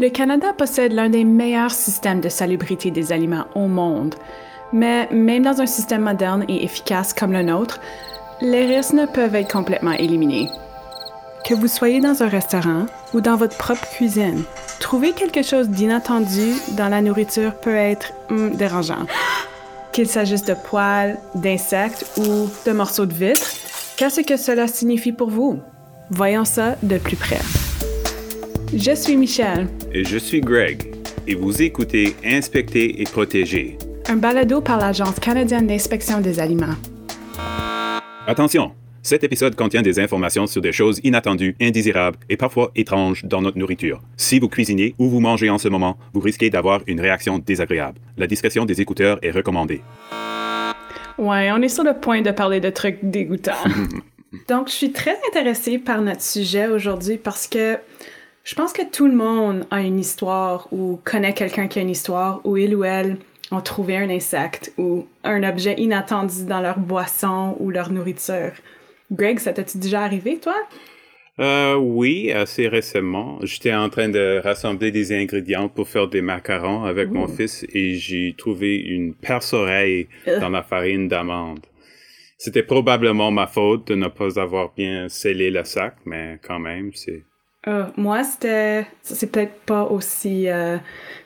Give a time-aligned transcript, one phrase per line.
[0.00, 4.14] Le Canada possède l'un des meilleurs systèmes de salubrité des aliments au monde,
[4.72, 7.80] mais même dans un système moderne et efficace comme le nôtre,
[8.40, 10.50] les risques ne peuvent être complètement éliminés.
[11.44, 14.44] Que vous soyez dans un restaurant ou dans votre propre cuisine,
[14.78, 19.04] trouver quelque chose d'inattendu dans la nourriture peut être hum, dérangeant.
[19.90, 23.50] Qu'il s'agisse de poils, d'insectes ou de morceaux de vitre,
[23.96, 25.58] qu'est-ce que cela signifie pour vous?
[26.10, 27.40] Voyons ça de plus près.
[28.76, 29.66] Je suis Michel.
[29.94, 30.94] Et je suis Greg.
[31.26, 33.78] Et vous écoutez Inspecter et protéger.
[34.08, 36.76] Un balado par l'Agence canadienne d'inspection des aliments.
[38.26, 38.72] Attention!
[39.02, 43.56] Cet épisode contient des informations sur des choses inattendues, indésirables et parfois étranges dans notre
[43.56, 44.02] nourriture.
[44.18, 47.98] Si vous cuisinez ou vous mangez en ce moment, vous risquez d'avoir une réaction désagréable.
[48.18, 49.80] La discrétion des écouteurs est recommandée.
[51.16, 53.64] Ouais, on est sur le point de parler de trucs dégoûtants.
[54.48, 57.78] Donc, je suis très intéressée par notre sujet aujourd'hui parce que
[58.48, 61.90] je pense que tout le monde a une histoire ou connaît quelqu'un qui a une
[61.90, 63.18] histoire où il ou elle
[63.50, 68.52] ont trouvé un insecte ou un objet inattendu dans leur boisson ou leur nourriture.
[69.12, 70.56] Greg, ça t'est déjà arrivé, toi?
[71.40, 73.38] Euh, oui, assez récemment.
[73.42, 77.96] J'étais en train de rassembler des ingrédients pour faire des macarons avec mon fils et
[77.96, 80.08] j'ai trouvé une perce-oreille
[80.40, 81.66] dans ma farine d'amande.
[82.38, 86.92] C'était probablement ma faute de ne pas avoir bien scellé le sac, mais quand même,
[86.94, 87.27] c'est
[87.66, 88.86] euh, moi, c'était.
[89.02, 90.76] C'est peut-être pas aussi euh,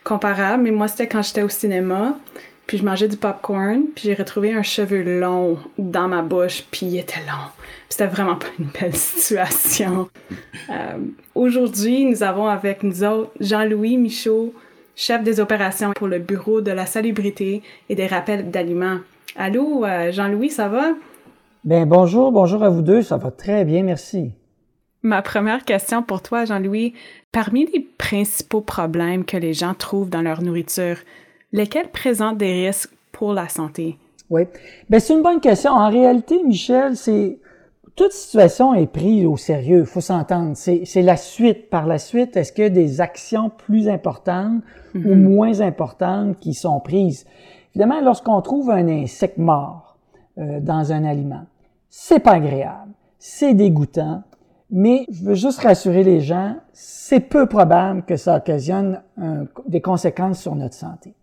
[0.03, 2.17] comparable, mais moi, c'était quand j'étais au cinéma,
[2.65, 6.87] puis je mangeais du popcorn, puis j'ai retrouvé un cheveu long dans ma bouche, puis
[6.87, 7.51] il était long.
[7.87, 10.09] C'était vraiment pas une belle situation.
[10.71, 10.97] Euh,
[11.35, 14.53] aujourd'hui, nous avons avec nous autres Jean-Louis Michaud,
[14.95, 18.97] chef des opérations pour le Bureau de la salubrité et des rappels d'aliments.
[19.35, 20.93] Allô, Jean-Louis, ça va?
[21.63, 24.31] Bien, bonjour, bonjour à vous deux, ça va très bien, merci.
[25.03, 26.93] Ma première question pour toi, Jean-Louis,
[27.33, 30.95] parmi les principaux problèmes que les gens trouvent dans leur nourriture,
[31.51, 33.97] lesquels présentent des risques pour la santé?
[34.29, 34.43] Oui,
[34.89, 35.71] ben c'est une bonne question.
[35.71, 37.37] En réalité, Michel, c'est
[37.95, 39.81] toute situation est prise au sérieux.
[39.81, 40.53] Il faut s'entendre.
[40.55, 41.69] C'est la suite.
[41.69, 44.63] Par la suite, est-ce qu'il y a des actions plus importantes
[44.95, 45.15] ou mm-hmm.
[45.15, 47.25] moins importantes qui sont prises?
[47.75, 49.97] Évidemment, lorsqu'on trouve un insecte mort
[50.37, 51.45] euh, dans un aliment,
[51.89, 54.23] c'est pas agréable, c'est dégoûtant,
[54.75, 59.01] mais je veux juste rassurer les gens, c'est peu probable que ça occasionne
[59.67, 61.13] des conséquences sur notre santé.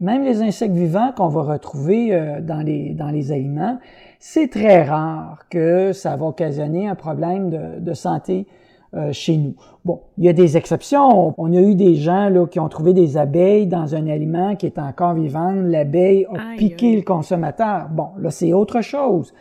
[0.00, 3.78] Même les insectes vivants qu'on va retrouver euh, dans, les, dans les aliments,
[4.18, 8.46] c'est très rare que ça va occasionner un problème de, de santé
[8.94, 9.54] euh, chez nous.
[9.84, 11.34] Bon, il y a des exceptions.
[11.36, 14.64] On a eu des gens là, qui ont trouvé des abeilles dans un aliment qui
[14.64, 15.52] est encore vivant.
[15.52, 17.88] L'abeille a piqué le consommateur.
[17.90, 19.34] Bon, là, c'est autre chose.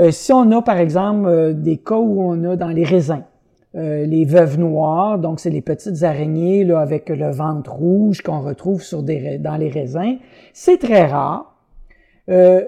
[0.00, 3.24] Euh, si on a, par exemple, euh, des cas où on a dans les raisins,
[3.74, 8.40] euh, les veuves noires, donc c'est les petites araignées là, avec le ventre rouge qu'on
[8.40, 10.16] retrouve sur des, dans les raisins,
[10.52, 11.54] c'est très rare.
[12.28, 12.64] Euh,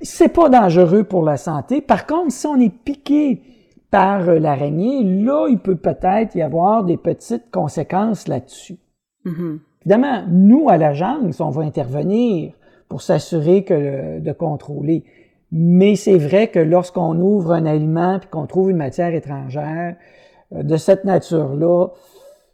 [0.00, 1.80] c'est pas dangereux pour la santé.
[1.80, 3.42] Par contre, si on est piqué
[3.90, 8.78] par l'araignée, là, il peut peut-être y avoir des petites conséquences là-dessus.
[9.24, 9.58] Mm-hmm.
[9.82, 12.54] Évidemment, nous, à l'agence, on va intervenir
[12.88, 15.04] pour s'assurer que de contrôler.
[15.56, 19.94] Mais c'est vrai que lorsqu'on ouvre un aliment et qu'on trouve une matière étrangère
[20.52, 21.90] euh, de cette nature-là,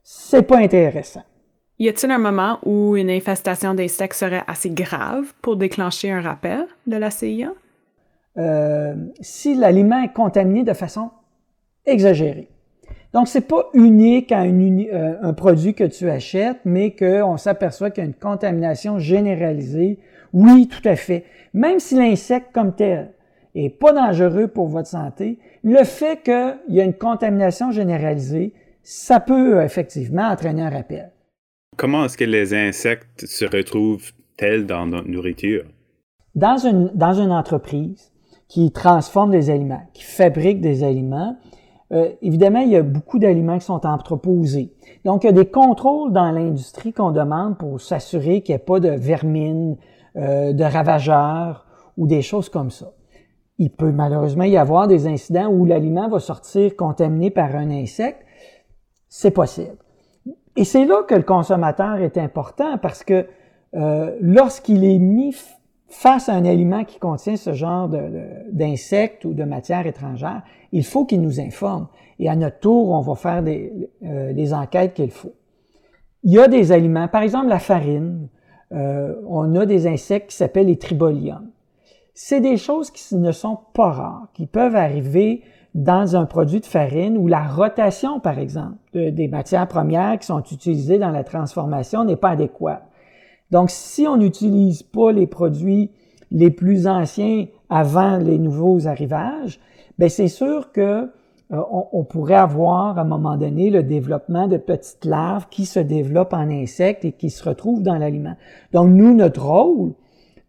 [0.02, 1.22] c'est pas intéressant.
[1.78, 6.66] Y a-t-il un moment où une infestation d'insectes serait assez grave pour déclencher un rappel
[6.86, 7.54] de la CIA?
[8.36, 11.10] Euh, si l'aliment est contaminé de façon
[11.86, 12.50] exagérée.
[13.14, 18.04] Donc, c'est pas unique à euh, un produit que tu achètes, mais qu'on s'aperçoit qu'il
[18.04, 19.98] y a une contamination généralisée.
[20.32, 21.24] Oui, tout à fait.
[21.54, 23.12] Même si l'insecte comme tel
[23.54, 29.20] est pas dangereux pour votre santé, le fait qu'il y a une contamination généralisée, ça
[29.20, 31.10] peut euh, effectivement entraîner un rappel.
[31.76, 35.64] Comment est-ce que les insectes se retrouvent-ils dans notre nourriture?
[36.34, 38.12] Dans une, dans une entreprise
[38.48, 41.36] qui transforme des aliments, qui fabrique des aliments,
[41.92, 44.72] euh, évidemment, il y a beaucoup d'aliments qui sont entreposés.
[45.04, 48.64] Donc, il y a des contrôles dans l'industrie qu'on demande pour s'assurer qu'il n'y ait
[48.64, 49.76] pas de vermine,
[50.16, 51.66] euh, de ravageurs
[51.96, 52.92] ou des choses comme ça.
[53.58, 58.24] Il peut malheureusement y avoir des incidents où l'aliment va sortir contaminé par un insecte.
[59.08, 59.76] C'est possible.
[60.56, 63.26] Et c'est là que le consommateur est important parce que
[63.74, 65.34] euh, lorsqu'il est mis
[65.88, 67.88] face à un aliment qui contient ce genre
[68.50, 70.42] d'insectes ou de matières étrangères,
[70.72, 71.88] il faut qu'il nous informe.
[72.18, 75.34] Et à notre tour, on va faire des, euh, les enquêtes qu'il faut.
[76.22, 78.28] Il y a des aliments, par exemple la farine,
[78.72, 81.50] euh, on a des insectes qui s'appellent les triboliums.
[82.14, 85.42] C'est des choses qui ne sont pas rares, qui peuvent arriver
[85.74, 90.42] dans un produit de farine où la rotation, par exemple, des matières premières qui sont
[90.42, 92.82] utilisées dans la transformation n'est pas adéquate.
[93.50, 95.90] Donc, si on n'utilise pas les produits
[96.30, 99.60] les plus anciens avant les nouveaux arrivages,
[99.98, 101.10] ben c'est sûr que
[101.52, 101.60] euh,
[101.92, 106.32] on, pourrait avoir à un moment donné le développement de petites larves qui se développent
[106.32, 108.36] en insectes et qui se retrouvent dans l'aliment.
[108.72, 109.92] Donc, nous, notre rôle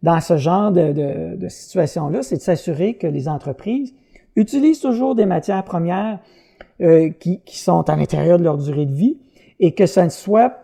[0.04, 3.94] dans ce genre de, situation-là, c'est de s'assurer que les entreprises
[4.36, 6.20] utilisent toujours des matières premières
[6.80, 9.18] euh, qui, qui, sont à l'intérieur de leur durée de vie
[9.58, 10.54] et que ce ne soit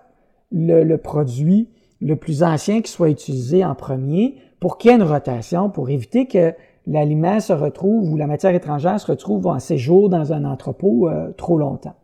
[0.52, 1.68] le, le, produit
[2.00, 5.90] le plus ancien qui soit utilisé en premier pour qu'il y ait une rotation, pour
[5.90, 6.54] éviter que
[6.88, 11.30] l'aliment se retrouve ou la matière étrangère se retrouve en séjour dans un entrepôt euh,
[11.36, 11.94] trop longtemps.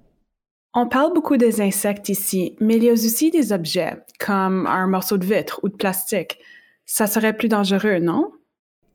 [0.75, 4.87] On parle beaucoup des insectes ici, mais il y a aussi des objets, comme un
[4.87, 6.39] morceau de vitre ou de plastique.
[6.85, 8.31] Ça serait plus dangereux, non?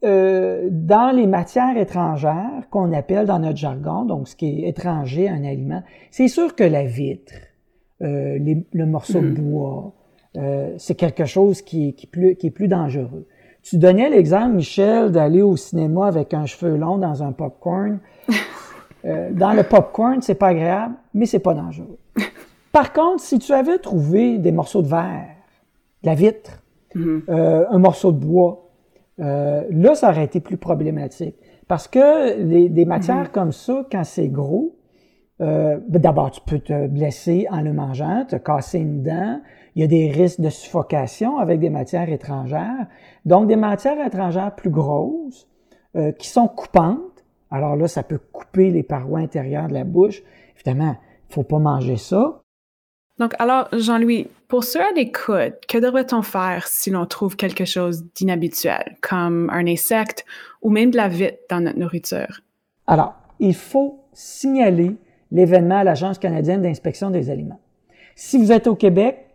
[0.06, 5.28] Euh, dans les matières étrangères qu'on appelle dans notre jargon, donc ce qui est étranger
[5.28, 7.34] à un aliment, c'est sûr que la vitre,
[8.02, 8.38] euh,
[8.72, 9.34] le morceau de hmm.
[9.34, 9.94] bois,
[10.38, 13.28] euh, c'est quelque chose qui, qui, plus, qui est plus dangereux.
[13.64, 18.00] Tu donnais l'exemple, Michel, d'aller au cinéma avec un cheveu long dans un popcorn.
[19.06, 21.98] Euh, dans le popcorn, c'est pas agréable, mais c'est pas dangereux.
[22.74, 25.38] Par contre, si tu avais trouvé des morceaux de verre,
[26.04, 26.62] de la vitre,
[26.96, 27.20] hmm.
[27.30, 28.70] euh, un morceau de bois,
[29.20, 31.36] euh, là, ça aurait été plus problématique.
[31.68, 33.28] Parce que les, des matières mhm.
[33.30, 34.76] comme ça, quand c'est gros,
[35.42, 39.42] euh, ben, d'abord, tu peux te blesser en le mangeant, te casser une dent.
[39.76, 42.88] Il y a des risques de suffocation avec des matières étrangères.
[43.26, 45.48] Donc, des matières étrangères plus grosses,
[45.96, 47.24] euh, qui sont coupantes.
[47.52, 50.22] Alors là, ça peut couper les parois intérieures de la bouche.
[50.56, 50.98] Évidemment,
[51.30, 52.42] il faut pas manger ça.
[53.18, 58.06] Donc, alors, Jean-Louis, pour ceux à l'écoute, que devrait-on faire si l'on trouve quelque chose
[58.16, 60.26] d'inhabituel, comme un insecte
[60.62, 62.42] ou même de la vitre dans notre nourriture?
[62.88, 64.96] Alors, il faut signaler
[65.31, 67.60] l'événement à l'Agence canadienne d'inspection des aliments.
[68.16, 69.30] Si vous êtes au Québec,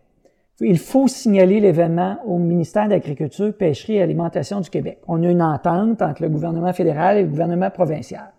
[0.61, 4.99] il faut signaler l'événement au ministère de l'Agriculture, Pêcherie et Alimentation du Québec.
[5.09, 8.33] On a une entente entre le gouvernement fédéral et le gouvernement provincial.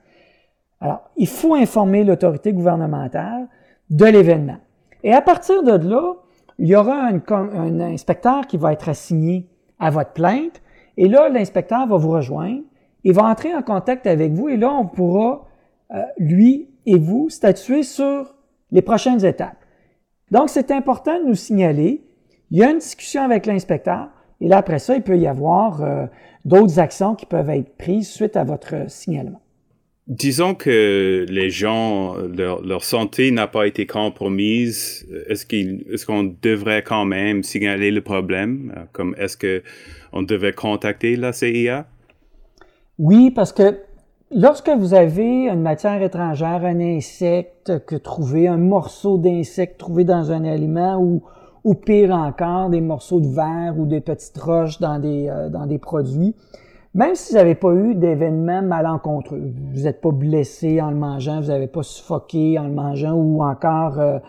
[0.79, 3.47] Alors, il faut informer l'autorité gouvernementale
[3.89, 4.57] de l'événement.
[5.03, 6.13] Et à partir de là,
[6.57, 9.49] il y aura un, inspecteur qui va être assigné
[9.79, 10.61] à votre plainte.
[10.97, 12.61] Et là, l'inspecteur va vous rejoindre.
[13.03, 15.45] Il va entrer en contact avec vous et là, on pourra,
[15.93, 18.33] euh, lui et vous, statuer sur
[18.71, 19.57] les prochaines étapes.
[20.31, 22.01] Donc, c'est important de nous signaler.
[22.51, 24.09] Il y a une discussion avec l'inspecteur.
[24.41, 26.05] Et là, après ça, il peut y avoir euh,
[26.43, 29.41] d'autres actions qui peuvent être prises suite à votre signalement.
[30.07, 35.07] Disons que les gens, leur, santé n'a pas été compromise.
[35.27, 38.87] Est-ce qu'on devrait quand même signaler le problème?
[38.91, 39.63] Comme est-ce que
[40.13, 41.87] on devait contacter la CIA?
[42.99, 43.79] Oui, parce que
[44.35, 50.31] lorsque vous avez une matière étrangère, un insecte que trouvé, un morceau d'insecte trouvé dans
[50.31, 51.23] un aliment ou,
[51.63, 55.65] ou pire encore, des morceaux de verre ou des petites roches dans des, euh, dans
[55.65, 56.35] des produits,
[56.93, 61.41] même si vous n'avez pas eu d'événements malencontreux, vous n'êtes pas blessé en le mangeant,
[61.41, 64.19] vous n'avez pas suffoqué en le mangeant ou encore euh,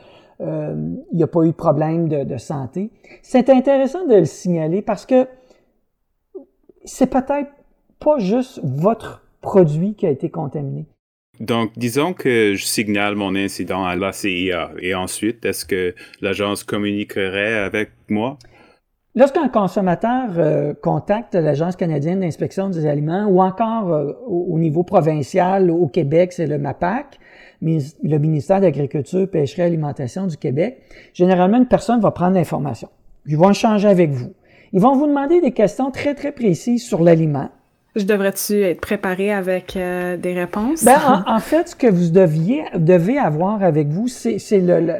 [0.41, 2.91] euh, il n'y a pas eu de problème de, de santé,
[3.23, 5.26] c'est intéressant de le signaler parce que
[6.85, 7.50] c'est peut-être
[7.99, 10.87] pas juste votre produit qui a été contaminé.
[11.38, 16.64] Donc, disons que je signale mon incident à la CIA et ensuite, est-ce que l'agence
[16.64, 18.38] communiquerait avec moi?
[19.14, 25.71] Lorsqu'un consommateur euh, contacte l'Agence canadienne d'inspection des aliments ou encore euh, au, niveau provincial
[25.71, 27.18] au Québec, c'est le MAPAC,
[27.62, 30.82] le ministère de l'Agriculture, Pêcherie et Alimentation du Québec,
[31.14, 32.88] généralement une personne va prendre l'information.
[33.26, 34.35] Ils vont échanger avec vous.
[34.73, 37.49] Ils vont vous demander des questions très très précises sur l'aliment.
[37.97, 40.85] Je devrais-tu être préparé avec euh, des réponses?
[40.85, 44.38] Ben, en, fait, ce que vous deviez, devez avoir avec vous, c'est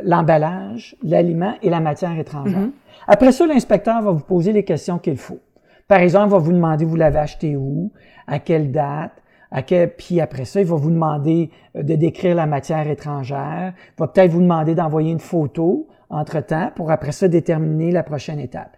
[0.03, 2.59] l'emballage, l'aliment et la matière étrangère.
[2.59, 3.07] Mm-hmm.
[3.07, 5.41] Après ça, l'inspecteur va vous poser les questions qu'il faut.
[5.89, 7.93] Par exemple, il va vous demander vous l'avez acheté où,
[8.27, 9.13] à quelle date,
[9.51, 13.75] à quel, puis après ça, il va vous demander euh, de décrire la matière étrangère,
[13.77, 18.41] il va peut-être vous demander d'envoyer une photo entre-temps pour après ça déterminer la prochaine
[18.41, 18.77] étape.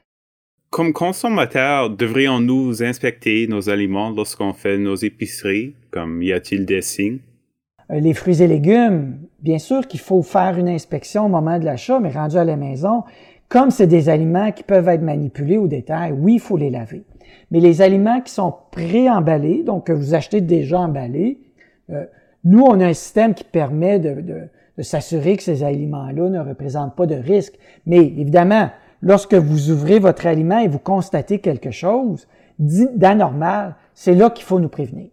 [0.70, 5.74] Comme consommateurs, devrions-nous inspecter nos aliments lorsqu'on fait nos épiceries?
[5.90, 7.20] Comme y a-t-il des signes?
[7.90, 11.64] Euh, les fruits et légumes, bien sûr qu'il faut faire une inspection au moment de
[11.64, 13.04] l'achat, mais rendu à la maison,
[13.48, 17.02] comme c'est des aliments qui peuvent être manipulés au détail, oui, il faut les laver.
[17.50, 21.38] Mais les aliments qui sont pré-emballés, donc que vous achetez déjà emballés,
[21.88, 22.04] euh,
[22.44, 26.94] nous, on a un système qui permet de, de, s'assurer que ces aliments-là ne représentent
[26.94, 27.54] pas de risque.
[27.86, 28.70] Mais évidemment,
[29.02, 32.26] lorsque vous ouvrez votre aliment et vous constatez quelque chose
[32.58, 35.10] d'anormal, c'est là qu'il faut nous prévenir.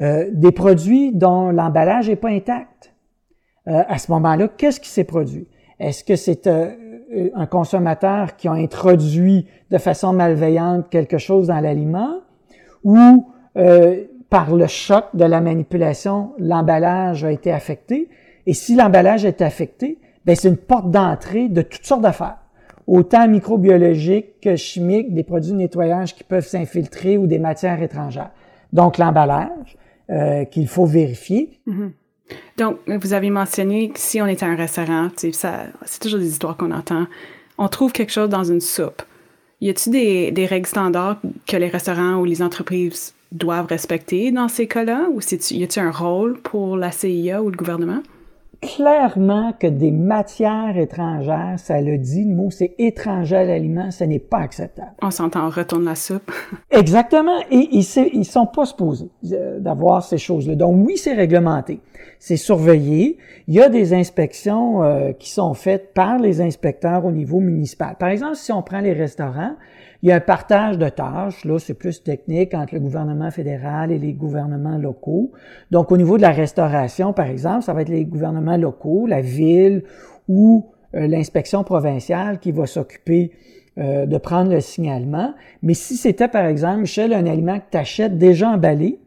[0.00, 2.92] Euh, des produits dont l'emballage n'est pas intact.
[3.68, 5.48] Euh, à ce moment-là, qu'est-ce qui s'est produit?
[5.78, 6.70] Est-ce que c'est euh,
[7.34, 12.20] un consommateur qui a introduit de façon malveillante quelque chose dans l'aliment
[12.84, 13.26] ou
[14.30, 18.08] par le choc de la manipulation, l'emballage a été affecté?
[18.46, 22.41] Et si l'emballage est affecté, ben c'est une porte d'entrée de toutes sortes d'affaires
[22.86, 28.30] autant microbiologiques que chimiques, des produits de nettoyage qui peuvent s'infiltrer ou des matières étrangères.
[28.72, 29.76] Donc l'emballage
[30.10, 31.60] euh, qu'il faut vérifier.
[31.68, 31.90] Mm-hmm.
[32.58, 36.56] Donc, vous avez mentionné que si on est à un restaurant, c'est toujours des histoires
[36.56, 37.06] qu'on entend,
[37.58, 39.02] on trouve quelque chose dans une soupe.
[39.60, 44.48] Y a-t-il des, des, règles standards que les restaurants ou les entreprises doivent respecter dans
[44.48, 45.08] ces cas-là?
[45.12, 48.02] Ou y a-t-il un rôle pour la CIA ou le gouvernement?
[48.62, 54.04] Clairement que des matières étrangères, ça le dit, le mot c'est étranger à l'aliment, ce
[54.04, 54.92] n'est pas acceptable.
[55.02, 56.30] On s'entend, on retourne la soupe.
[56.70, 60.54] Exactement, et ils, ils sont pas supposés euh, d'avoir ces choses-là.
[60.54, 61.80] Donc oui, c'est réglementé,
[62.20, 63.18] c'est surveillé.
[63.48, 67.96] Il y a des inspections euh, qui sont faites par les inspecteurs au niveau municipal.
[67.98, 69.56] Par exemple, si on prend les restaurants,
[70.02, 73.92] il y a un partage de tâches, là c'est plus technique entre le gouvernement fédéral
[73.92, 75.30] et les gouvernements locaux.
[75.70, 79.20] Donc au niveau de la restauration, par exemple, ça va être les gouvernements locaux, la
[79.20, 79.84] ville
[80.28, 80.66] ou
[80.96, 83.30] euh, l'inspection provinciale qui va s'occuper
[83.78, 85.34] euh, de prendre le signalement.
[85.62, 88.98] Mais si c'était par exemple, Michel, un aliment que tu achètes déjà emballé,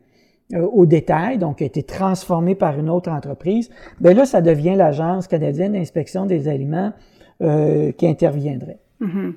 [0.54, 4.42] euh, au détail, donc qui a été transformé par une autre entreprise, ben là, ça
[4.42, 6.94] devient l'Agence canadienne d'inspection des aliments
[7.42, 8.80] qui interviendrait.
[9.02, 9.34] Mm-hmm.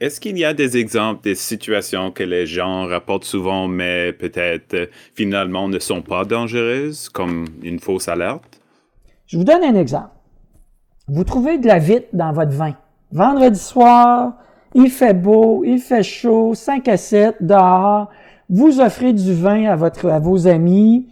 [0.00, 4.72] Est-ce qu'il y a des exemples des situations que les gens rapportent souvent, mais peut-être
[4.72, 8.62] euh, finalement ne sont pas dangereuses, comme une fausse alerte?
[9.26, 10.08] Je vous donne un exemple.
[11.06, 12.74] Vous trouvez de la vitre dans votre vin.
[13.12, 14.38] Vendredi soir,
[14.74, 18.08] il fait beau, il fait chaud, 5 à 7 dehors.
[18.48, 21.08] Vous offrez du vin à, votre, à vos amis.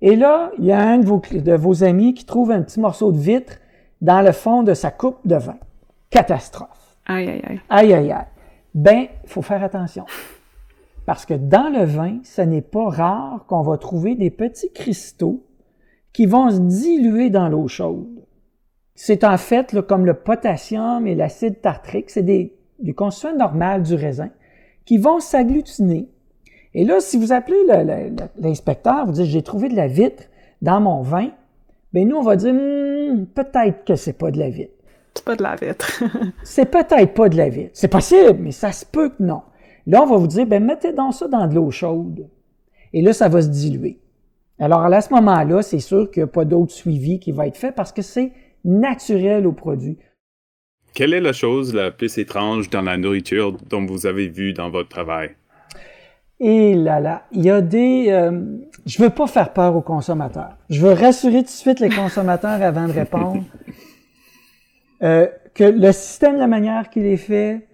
[0.00, 2.80] Et là, il y a un de vos, de vos amis qui trouve un petit
[2.80, 3.58] morceau de vitre
[4.00, 5.58] dans le fond de sa coupe de vin.
[6.10, 6.96] Catastrophe.
[7.06, 7.60] Aïe, aïe, aïe.
[7.68, 8.24] Aïe, aïe, aïe.
[8.74, 10.04] Ben, faut faire attention.
[11.04, 15.42] Parce que dans le vin, ce n'est pas rare qu'on va trouver des petits cristaux
[16.12, 18.24] qui vont se diluer dans l'eau chaude.
[18.94, 24.30] C'est en fait comme le potassium et l'acide tartrique, c'est du constituant normal du raisin,
[24.84, 26.08] qui vont s'agglutiner.
[26.74, 27.56] Et là, si vous appelez
[28.38, 30.24] l'inspecteur, vous dites j'ai trouvé de la vitre
[30.60, 31.30] dans mon vin,
[31.92, 34.72] ben nous on va dire hmm, peut-être que c'est pas de la vitre.
[35.14, 36.02] C'est pas de la vitre.
[36.42, 37.70] c'est peut-être pas de la vitre.
[37.74, 39.42] C'est possible, mais ça se peut que non.
[39.86, 42.28] Là, on va vous dire, ben, mettez dans ça dans de l'eau chaude.
[42.92, 43.98] Et là, ça va se diluer.
[44.58, 47.56] Alors, à ce moment-là, c'est sûr qu'il n'y a pas d'autre suivi qui va être
[47.56, 48.32] fait parce que c'est
[48.64, 49.98] naturel au produit.
[50.94, 54.70] Quelle est la chose la plus étrange dans la nourriture dont vous avez vu dans
[54.70, 55.30] votre travail?
[56.38, 58.06] Et là là, il y a des...
[58.10, 58.42] Euh,
[58.84, 60.56] je veux pas faire peur aux consommateurs.
[60.68, 63.44] Je veux rassurer tout de suite les consommateurs avant de répondre.
[65.02, 67.66] Euh, que le système, la manière qu'il est fait,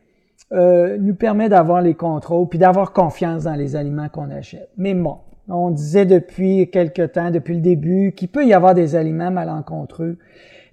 [0.52, 4.70] euh, nous permet d'avoir les contrôles puis d'avoir confiance dans les aliments qu'on achète.
[4.76, 5.18] Mais bon,
[5.48, 10.16] on disait depuis quelque temps, depuis le début, qu'il peut y avoir des aliments malencontreux.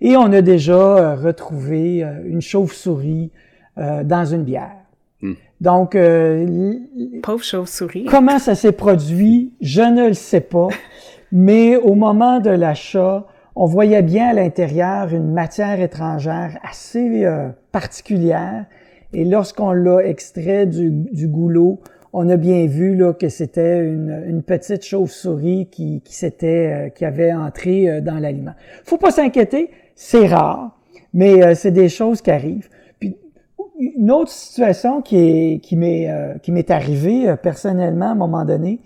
[0.01, 3.31] Et on a déjà euh, retrouvé une chauve-souris
[3.77, 4.77] dans une bière.
[5.21, 5.33] Hmm.
[5.59, 5.97] Donc,
[7.24, 8.05] pauvre chauve-souris.
[8.05, 10.69] Comment ça s'est produit, je ne le sais pas.
[11.33, 17.50] mais au moment de l'achat, on voyait bien à l'intérieur une matière étrangère assez euh,
[17.71, 18.65] particulière.
[19.13, 21.79] Et lorsqu'on l'a extrait du, goulot,
[22.12, 27.31] on a bien vu là, que c'était une, petite chauve-souris qui, qui, euh, qui avait
[27.31, 28.55] entré euh, dans l'aliment.
[28.83, 30.77] Faut pas s'inquiéter, c'est rare,
[31.13, 32.67] mais c'est des choses qui arrivent.
[33.00, 33.15] Puis
[33.79, 36.09] une autre situation qui, qui, m'est,
[36.41, 38.81] qui m'est arrivée personnellement à un moment donné,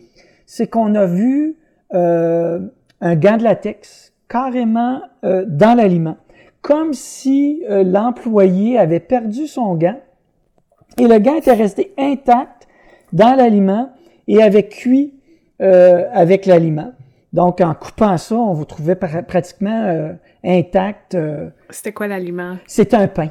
[0.45, 1.55] c'est qu'on a vu
[1.91, 6.17] un gant de latex carrément euh, dans l'aliment,
[6.62, 10.00] comme si euh, l'employé avait perdu son gant
[10.98, 12.67] et le gant était resté intact
[13.12, 13.91] dans l'aliment
[14.27, 15.15] et avait cuit
[15.62, 16.93] euh, avec l'aliment.
[17.33, 21.15] Donc, en coupant ça, on vous trouvait pratiquement intact.
[21.69, 22.57] C'était quoi l'aliment?
[22.65, 23.29] C'était un pain,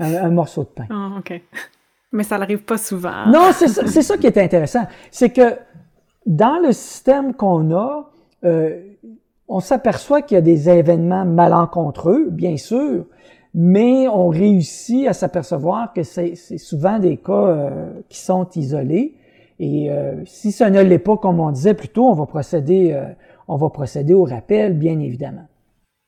[0.00, 0.86] un, morceau de pain.
[0.90, 1.40] Ah, OK.
[2.12, 3.26] Mais ça n'arrive pas souvent.
[3.28, 4.84] Non, c'est ça, ça, qui est intéressant.
[5.12, 5.58] C'est que
[6.26, 8.10] dans le système qu'on a,
[9.50, 13.04] on s'aperçoit qu'il y a des événements malencontreux, bien sûr,
[13.52, 19.16] mais on réussit à s'apercevoir que c'est souvent des cas euh, qui sont isolés.
[19.58, 22.92] Et euh, si ce ne l'est pas, comme on disait plus tôt, on va procéder,
[22.92, 23.06] euh,
[23.48, 25.49] on va procéder au rappel, bien évidemment.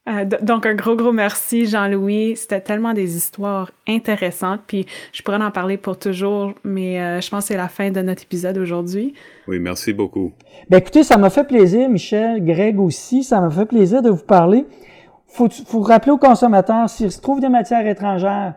[0.09, 2.37] Euh, donc, un gros, gros merci, Jean-Louis.
[2.37, 7.31] C'était tellement des histoires intéressantes, puis je pourrais en parler pour toujours, mais euh, je
[7.31, 9.15] pense que c'est la fin de notre épisode aujourd'hui.
[9.47, 10.33] Oui, merci beaucoup.
[10.69, 14.25] Ben écoutez, ça m'a fait plaisir, Michel, Greg aussi, ça m'a fait plaisir de vous
[14.25, 14.65] parler.
[15.29, 18.55] Faut, faut rappeler aux consommateurs, s'il se trouve des matières étrangères,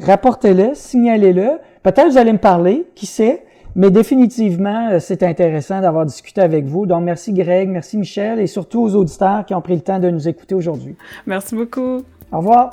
[0.00, 1.58] rapportez-les, signalez-le.
[1.84, 3.44] Peut-être vous allez me parler, qui sait?
[3.78, 6.84] Mais définitivement, euh, c'est intéressant d'avoir discuté avec vous.
[6.84, 10.10] Donc, merci Greg, merci Michel et surtout aux auditeurs qui ont pris le temps de
[10.10, 10.96] nous écouter aujourd'hui.
[11.28, 12.02] Merci beaucoup.
[12.32, 12.70] Au revoir.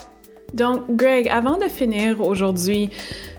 [0.55, 2.89] Donc, Greg, avant de finir aujourd'hui,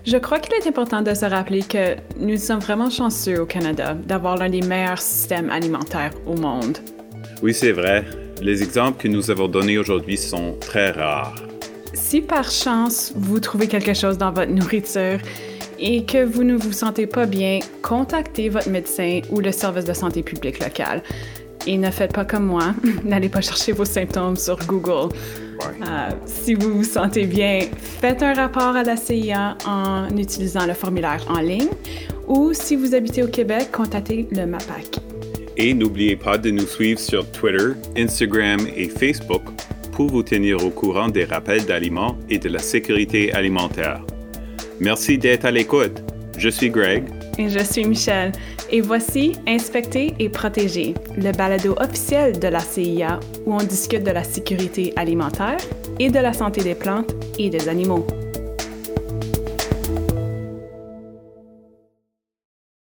[0.05, 3.95] je crois qu'il est important de se rappeler que nous sommes vraiment chanceux au Canada
[3.95, 6.77] d'avoir l'un des meilleurs systèmes alimentaires au monde.
[7.43, 8.05] Oui, c'est vrai.
[8.41, 11.35] Les exemples que nous avons donnés aujourd'hui sont très rares.
[11.93, 15.19] Si par chance vous trouvez quelque chose dans votre nourriture,
[15.79, 19.93] et que vous ne vous sentez pas bien, contactez votre médecin ou le service de
[19.93, 21.01] santé publique local.
[21.65, 25.13] Et ne faites pas comme moi, n'allez pas chercher vos symptômes sur Google.
[25.63, 30.73] Euh, si vous vous sentez bien, faites un rapport à la CIA en utilisant le
[30.73, 31.69] formulaire en ligne
[32.27, 34.99] ou si vous habitez au Québec, contactez le MAPAC.
[35.55, 39.41] Et n'oubliez pas de nous suivre sur Twitter, Instagram et Facebook
[39.91, 44.01] pour vous tenir au courant des rappels d'aliments et de la sécurité alimentaire.
[44.79, 46.03] Merci d'être à l'écoute.
[46.37, 47.03] Je suis Greg.
[47.37, 48.31] Et je suis Michel.
[48.69, 54.11] Et voici Inspecter et protéger, le balado officiel de la CIA où on discute de
[54.11, 55.57] la sécurité alimentaire
[55.99, 58.05] et de la santé des plantes et des animaux.